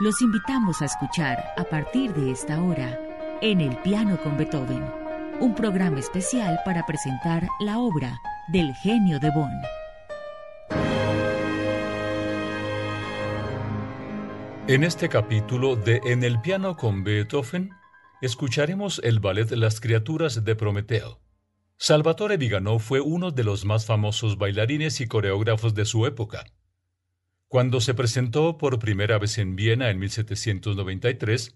[0.00, 2.98] Los invitamos a escuchar a partir de esta hora
[3.40, 4.84] En el piano con Beethoven,
[5.38, 9.52] un programa especial para presentar la obra del genio de Bonn.
[14.66, 17.70] En este capítulo de En el piano con Beethoven,
[18.20, 21.20] escucharemos el ballet Las criaturas de Prometeo.
[21.76, 26.46] Salvatore Vigano fue uno de los más famosos bailarines y coreógrafos de su época.
[27.54, 31.54] Cuando se presentó por primera vez en Viena en 1793,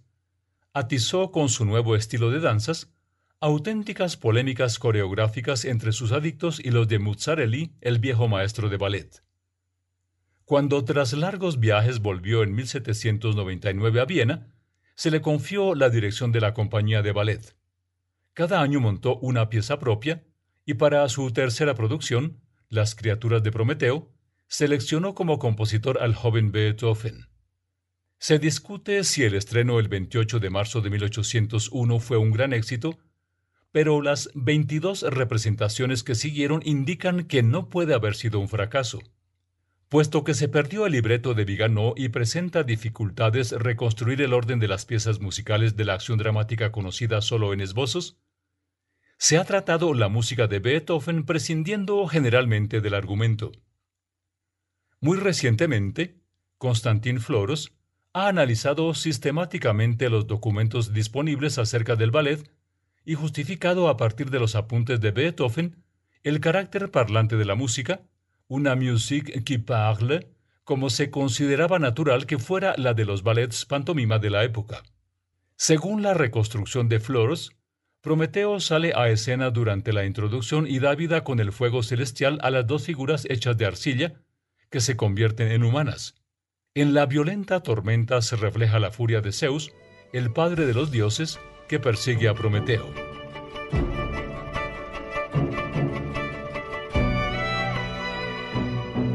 [0.72, 2.94] atizó con su nuevo estilo de danzas
[3.40, 9.24] auténticas polémicas coreográficas entre sus adictos y los de Muzzarelli, el viejo maestro de ballet.
[10.44, 14.54] Cuando tras largos viajes volvió en 1799 a Viena,
[14.94, 17.56] se le confió la dirección de la compañía de ballet.
[18.34, 20.22] Cada año montó una pieza propia
[20.64, 24.12] y para su tercera producción, Las criaturas de Prometeo,
[24.48, 27.26] seleccionó como compositor al joven Beethoven.
[28.18, 32.98] Se discute si el estreno el 28 de marzo de 1801 fue un gran éxito,
[33.70, 39.00] pero las 22 representaciones que siguieron indican que no puede haber sido un fracaso.
[39.88, 44.68] Puesto que se perdió el libreto de Viganó y presenta dificultades reconstruir el orden de
[44.68, 48.18] las piezas musicales de la acción dramática conocida solo en esbozos,
[49.18, 53.52] se ha tratado la música de Beethoven prescindiendo generalmente del argumento.
[55.00, 56.16] Muy recientemente,
[56.58, 57.72] Constantin Floros
[58.12, 62.50] ha analizado sistemáticamente los documentos disponibles acerca del ballet
[63.04, 65.84] y justificado a partir de los apuntes de Beethoven
[66.24, 68.02] el carácter parlante de la música,
[68.48, 70.32] una musique qui parle,
[70.64, 74.82] como se consideraba natural que fuera la de los ballets pantomima de la época.
[75.56, 77.50] Según la reconstrucción de Flores,
[78.00, 82.50] Prometeo sale a escena durante la introducción y da vida con el fuego celestial a
[82.50, 84.22] las dos figuras hechas de arcilla,
[84.70, 86.14] que se convierten en humanas.
[86.74, 89.72] En la violenta tormenta se refleja la furia de Zeus,
[90.12, 92.86] el padre de los dioses, que persigue a Prometeo.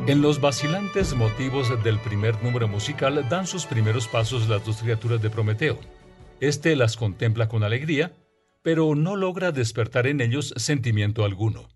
[0.05, 5.21] En los vacilantes motivos del primer número musical dan sus primeros pasos las dos criaturas
[5.21, 5.79] de Prometeo.
[6.41, 8.13] Este las contempla con alegría,
[8.61, 11.69] pero no logra despertar en ellos sentimiento alguno.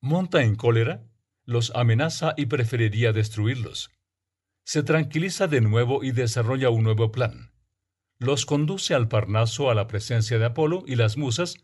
[0.00, 1.07] Monta en cólera,
[1.48, 3.90] los amenaza y preferiría destruirlos.
[4.64, 7.52] Se tranquiliza de nuevo y desarrolla un nuevo plan.
[8.18, 11.56] Los conduce al Parnaso a la presencia de Apolo y las musas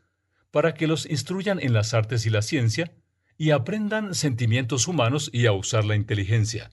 [0.51, 2.95] para que los instruyan en las artes y la ciencia,
[3.37, 6.71] y aprendan sentimientos humanos y a usar la inteligencia.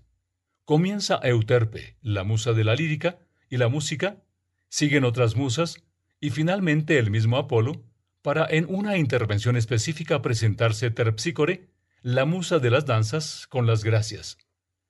[0.63, 3.19] Comienza Euterpe, la musa de la lírica
[3.50, 4.23] y la música,
[4.69, 5.83] siguen otras musas,
[6.21, 7.83] y finalmente el mismo Apolo,
[8.21, 11.70] para en una intervención específica presentarse Terpsícore,
[12.03, 14.39] la musa de las danzas, con las gracias.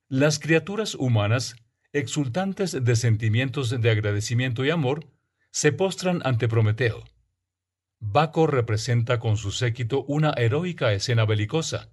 [0.07, 1.57] Las criaturas humanas,
[1.91, 5.09] exultantes de sentimientos de agradecimiento y amor,
[5.51, 7.03] se postran ante Prometeo.
[7.99, 11.89] Baco representa con su séquito una heroica escena belicosa.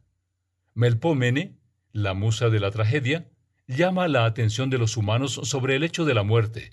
[0.74, 1.58] Melpomene,
[1.92, 3.28] la musa de la tragedia,
[3.66, 6.70] llama la atención de los humanos sobre el hecho de la muerte.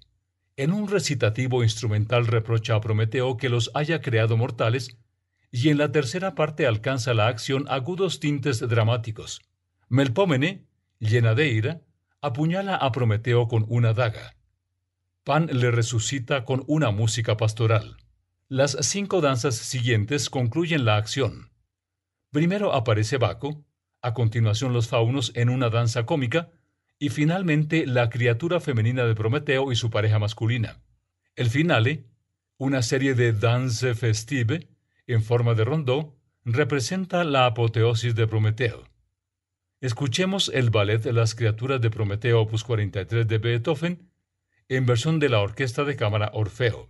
[0.56, 5.00] En un recitativo instrumental reprocha a Prometeo que los haya creado mortales,
[5.56, 9.42] y en la tercera parte alcanza la acción agudos tintes dramáticos.
[9.88, 10.66] Melpomene,
[11.00, 11.82] llena de ira,
[12.20, 14.36] apuñala a Prometeo con una daga.
[15.24, 17.96] Pan le resucita con una música pastoral.
[18.50, 21.52] Las cinco danzas siguientes concluyen la acción.
[22.32, 23.64] Primero aparece Baco,
[24.02, 26.52] a continuación los faunos en una danza cómica,
[27.00, 30.82] y finalmente la criatura femenina de Prometeo y su pareja masculina.
[31.38, 32.08] El finale,
[32.58, 34.75] una serie de danse festive,
[35.08, 38.84] en forma de rondó, representa la apoteosis de Prometeo.
[39.82, 44.10] Escuchemos el ballet de las criaturas de Prometeo opus 43 de Beethoven
[44.70, 46.90] en versión de la Orquesta de Cámara Orfeo.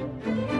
[0.00, 0.59] Música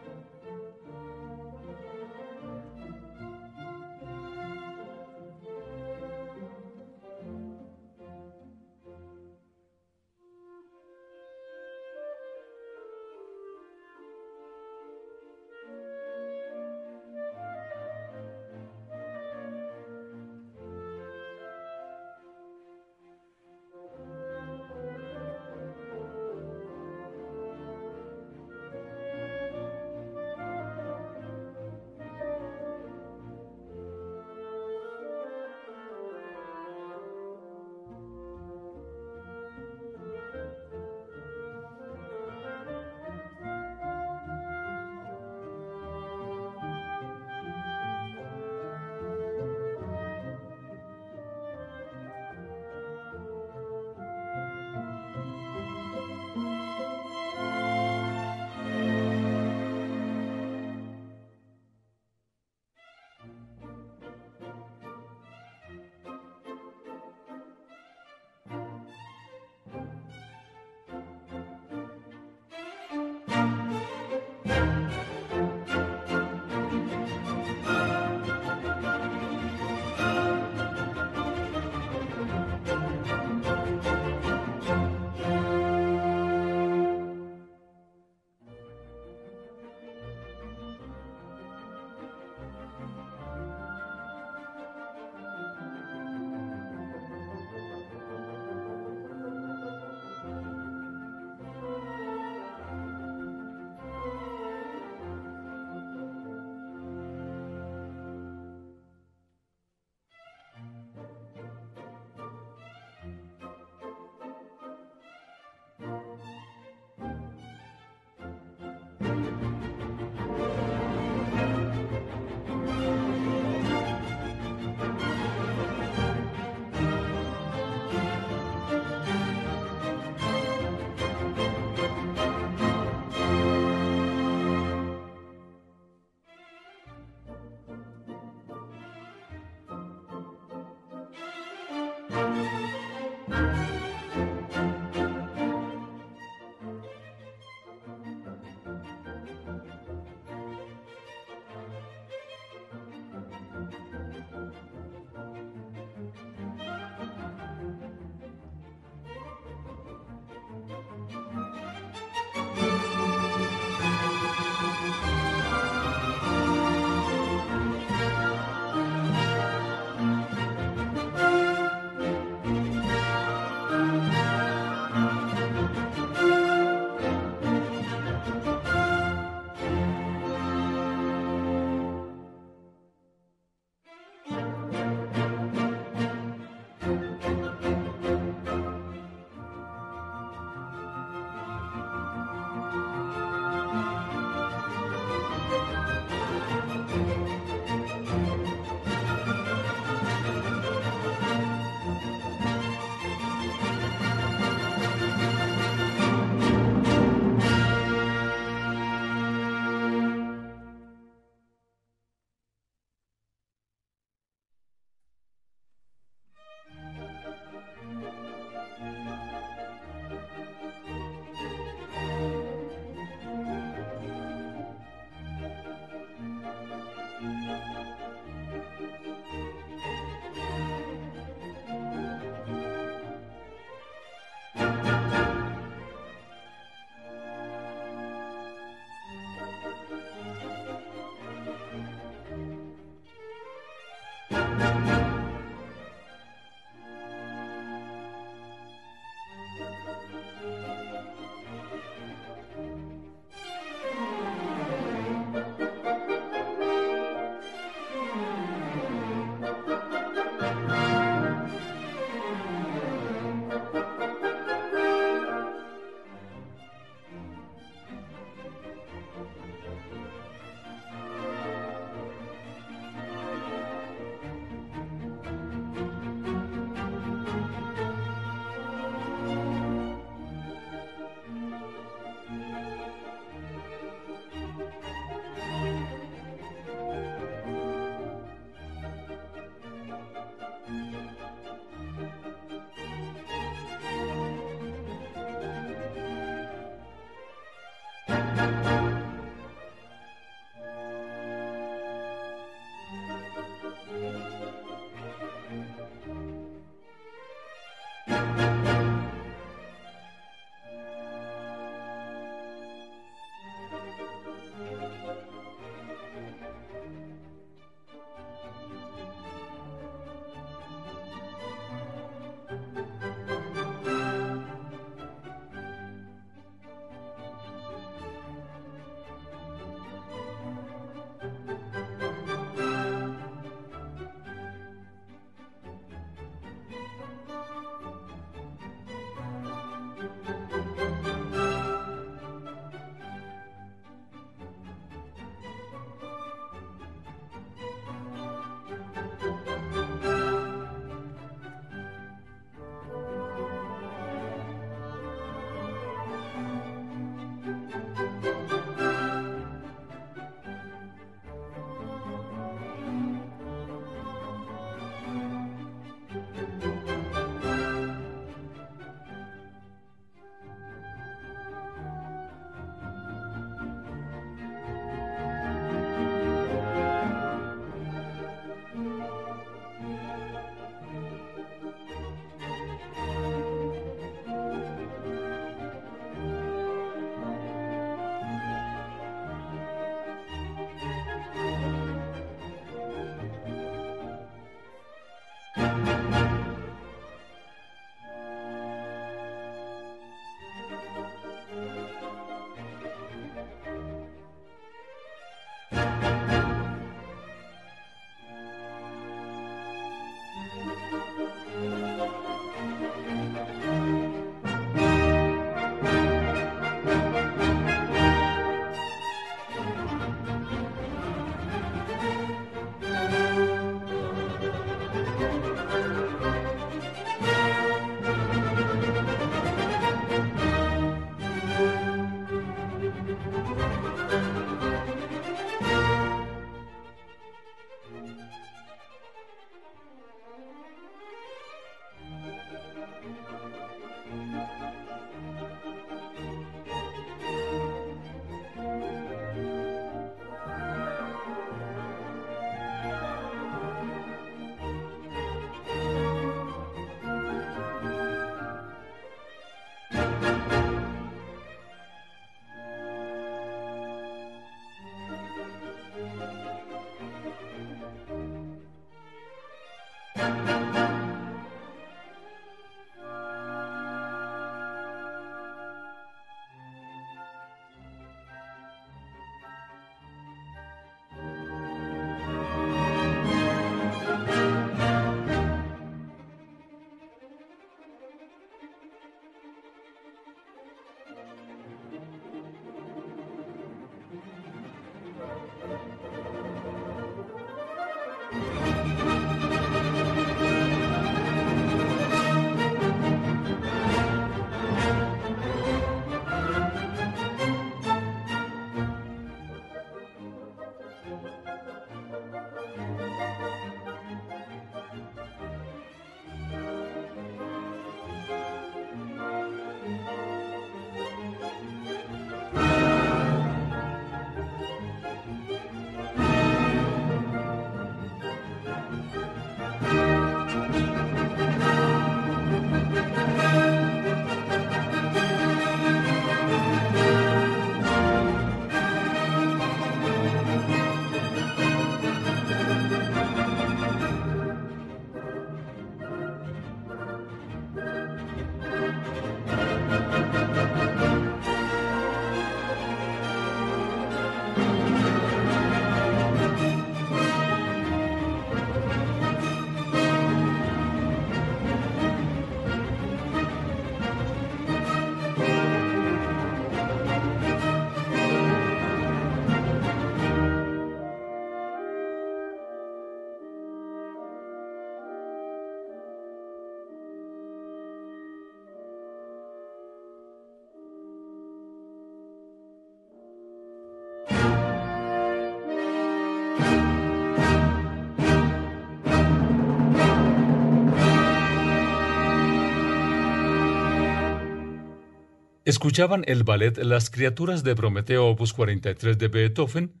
[595.68, 600.00] Escuchaban el ballet Las criaturas de Prometeo opus 43 de Beethoven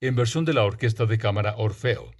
[0.00, 2.12] en versión de la Orquesta de Cámara Orfeo.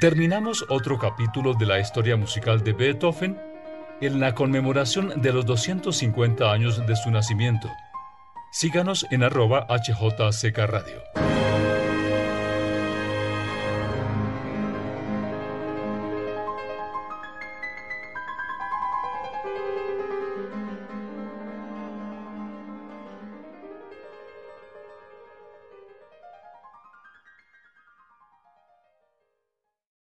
[0.00, 3.40] Terminamos otro capítulo de la historia musical de Beethoven
[4.00, 7.70] en la conmemoración de los 250 años de su nacimiento.
[8.50, 11.04] Síganos en arroba HJCK Radio.